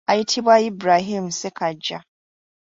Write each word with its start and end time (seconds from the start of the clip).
Ayitibwa 0.11 0.53
Ibrahin 0.69 1.25
Ssekaggya. 1.37 1.99